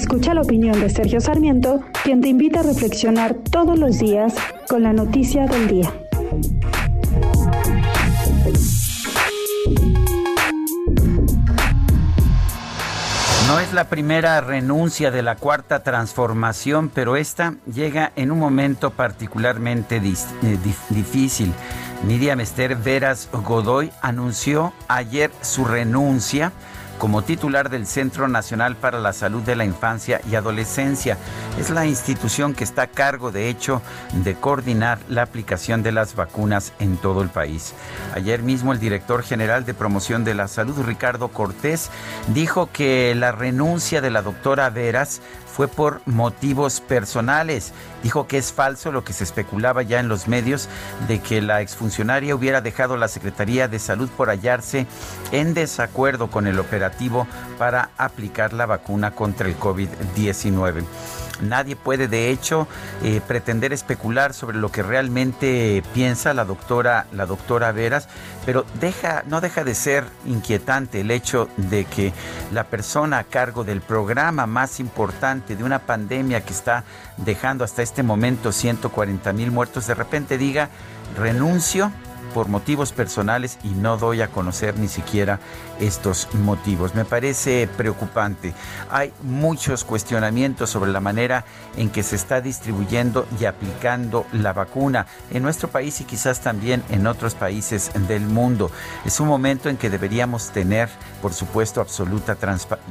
Escucha 0.00 0.32
la 0.32 0.40
opinión 0.40 0.80
de 0.80 0.88
Sergio 0.88 1.20
Sarmiento, 1.20 1.82
quien 2.02 2.22
te 2.22 2.28
invita 2.28 2.60
a 2.60 2.62
reflexionar 2.62 3.34
todos 3.34 3.78
los 3.78 3.98
días 3.98 4.32
con 4.66 4.82
la 4.82 4.94
noticia 4.94 5.46
del 5.46 5.68
día. 5.68 5.92
No 13.46 13.60
es 13.60 13.74
la 13.74 13.84
primera 13.90 14.40
renuncia 14.40 15.10
de 15.10 15.22
la 15.22 15.36
cuarta 15.36 15.82
transformación, 15.82 16.88
pero 16.88 17.16
esta 17.16 17.56
llega 17.70 18.12
en 18.16 18.30
un 18.30 18.38
momento 18.38 18.92
particularmente 18.92 19.96
eh, 19.96 20.58
difícil. 20.88 21.52
Miriam 22.04 22.40
Esther 22.40 22.74
Veras 22.74 23.28
Godoy 23.32 23.90
anunció 24.00 24.72
ayer 24.88 25.30
su 25.42 25.66
renuncia 25.66 26.52
como 27.00 27.22
titular 27.22 27.70
del 27.70 27.86
Centro 27.86 28.28
Nacional 28.28 28.76
para 28.76 29.00
la 29.00 29.14
Salud 29.14 29.42
de 29.42 29.56
la 29.56 29.64
Infancia 29.64 30.20
y 30.30 30.34
Adolescencia. 30.34 31.16
Es 31.58 31.70
la 31.70 31.86
institución 31.86 32.52
que 32.52 32.62
está 32.62 32.82
a 32.82 32.86
cargo, 32.88 33.32
de 33.32 33.48
hecho, 33.48 33.80
de 34.12 34.34
coordinar 34.34 34.98
la 35.08 35.22
aplicación 35.22 35.82
de 35.82 35.92
las 35.92 36.14
vacunas 36.14 36.74
en 36.78 36.98
todo 36.98 37.22
el 37.22 37.30
país. 37.30 37.72
Ayer 38.14 38.42
mismo 38.42 38.74
el 38.74 38.78
director 38.78 39.22
general 39.22 39.64
de 39.64 39.72
promoción 39.72 40.24
de 40.24 40.34
la 40.34 40.46
salud, 40.46 40.78
Ricardo 40.84 41.28
Cortés, 41.28 41.90
dijo 42.34 42.68
que 42.70 43.14
la 43.14 43.32
renuncia 43.32 44.02
de 44.02 44.10
la 44.10 44.20
doctora 44.20 44.68
Veras 44.68 45.22
fue 45.60 45.68
por 45.68 46.00
motivos 46.06 46.80
personales. 46.80 47.74
Dijo 48.02 48.26
que 48.26 48.38
es 48.38 48.50
falso 48.50 48.92
lo 48.92 49.04
que 49.04 49.12
se 49.12 49.24
especulaba 49.24 49.82
ya 49.82 50.00
en 50.00 50.08
los 50.08 50.26
medios 50.26 50.70
de 51.06 51.18
que 51.18 51.42
la 51.42 51.60
exfuncionaria 51.60 52.34
hubiera 52.34 52.62
dejado 52.62 52.96
la 52.96 53.08
Secretaría 53.08 53.68
de 53.68 53.78
Salud 53.78 54.08
por 54.16 54.30
hallarse 54.30 54.86
en 55.32 55.52
desacuerdo 55.52 56.30
con 56.30 56.46
el 56.46 56.58
operativo 56.58 57.26
para 57.58 57.90
aplicar 57.98 58.54
la 58.54 58.64
vacuna 58.64 59.10
contra 59.10 59.48
el 59.48 59.58
COVID-19. 59.60 60.82
Nadie 61.40 61.76
puede, 61.76 62.08
de 62.08 62.30
hecho, 62.30 62.66
eh, 63.02 63.20
pretender 63.26 63.72
especular 63.72 64.34
sobre 64.34 64.58
lo 64.58 64.70
que 64.70 64.82
realmente 64.82 65.82
piensa 65.94 66.34
la 66.34 66.44
doctora, 66.44 67.06
la 67.12 67.26
doctora 67.26 67.72
Veras, 67.72 68.08
pero 68.44 68.64
deja, 68.80 69.22
no 69.26 69.40
deja 69.40 69.64
de 69.64 69.74
ser 69.74 70.04
inquietante 70.26 71.00
el 71.00 71.10
hecho 71.10 71.48
de 71.56 71.84
que 71.84 72.12
la 72.52 72.64
persona 72.64 73.18
a 73.18 73.24
cargo 73.24 73.64
del 73.64 73.80
programa 73.80 74.46
más 74.46 74.80
importante 74.80 75.49
de 75.56 75.64
una 75.64 75.80
pandemia 75.80 76.44
que 76.44 76.52
está 76.52 76.84
dejando 77.16 77.64
hasta 77.64 77.82
este 77.82 78.02
momento 78.02 78.52
140 78.52 79.32
mil 79.32 79.50
muertos, 79.50 79.86
de 79.86 79.94
repente 79.94 80.38
diga 80.38 80.68
renuncio 81.16 81.92
por 82.30 82.48
motivos 82.48 82.92
personales 82.92 83.58
y 83.62 83.68
no 83.68 83.96
doy 83.96 84.22
a 84.22 84.28
conocer 84.28 84.78
ni 84.78 84.88
siquiera 84.88 85.40
estos 85.80 86.28
motivos. 86.34 86.94
Me 86.94 87.04
parece 87.04 87.68
preocupante. 87.76 88.54
Hay 88.90 89.12
muchos 89.22 89.84
cuestionamientos 89.84 90.70
sobre 90.70 90.90
la 90.90 91.00
manera 91.00 91.44
en 91.76 91.90
que 91.90 92.02
se 92.02 92.16
está 92.16 92.40
distribuyendo 92.40 93.26
y 93.38 93.44
aplicando 93.44 94.26
la 94.32 94.52
vacuna 94.52 95.06
en 95.30 95.42
nuestro 95.42 95.68
país 95.68 96.00
y 96.00 96.04
quizás 96.04 96.40
también 96.40 96.82
en 96.90 97.06
otros 97.06 97.34
países 97.34 97.90
del 98.08 98.22
mundo. 98.22 98.70
Es 99.04 99.20
un 99.20 99.28
momento 99.28 99.68
en 99.68 99.76
que 99.76 99.90
deberíamos 99.90 100.50
tener, 100.50 100.88
por 101.22 101.32
supuesto, 101.32 101.80
absoluta 101.80 102.36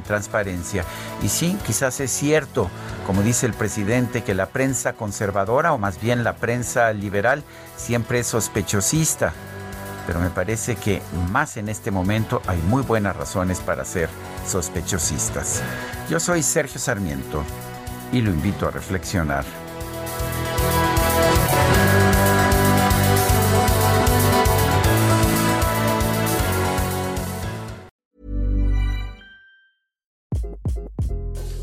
transparencia. 0.06 0.84
Y 1.22 1.28
sí, 1.28 1.56
quizás 1.66 2.00
es 2.00 2.10
cierto, 2.10 2.70
como 3.06 3.22
dice 3.22 3.46
el 3.46 3.54
presidente, 3.54 4.22
que 4.22 4.34
la 4.34 4.46
prensa 4.46 4.92
conservadora 4.92 5.72
o 5.72 5.78
más 5.78 6.00
bien 6.00 6.24
la 6.24 6.36
prensa 6.36 6.92
liberal 6.92 7.42
siempre 7.76 8.20
es 8.20 8.26
sospechosista 8.26 9.29
pero 10.06 10.20
me 10.20 10.30
parece 10.30 10.76
que 10.76 11.02
más 11.30 11.56
en 11.56 11.68
este 11.68 11.90
momento 11.90 12.42
hay 12.46 12.58
muy 12.62 12.82
buenas 12.82 13.16
razones 13.16 13.60
para 13.60 13.84
ser 13.84 14.08
sospechosistas. 14.46 15.62
Yo 16.08 16.20
soy 16.20 16.42
Sergio 16.42 16.80
Sarmiento 16.80 17.44
y 18.12 18.20
lo 18.20 18.30
invito 18.30 18.66
a 18.66 18.70
reflexionar. 18.70 19.44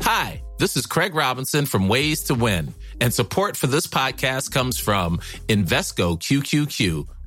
Hi, 0.02 0.42
this 0.58 0.76
is 0.76 0.86
Craig 0.86 1.14
Robinson 1.14 1.66
from 1.66 1.88
Ways 1.88 2.24
to 2.24 2.34
Win, 2.34 2.72
and 3.00 3.12
support 3.12 3.56
for 3.56 3.66
this 3.66 3.86
podcast 3.86 4.50
comes 4.50 4.78
from 4.78 5.18
Invesco 5.48 6.18
QQQ 6.18 7.06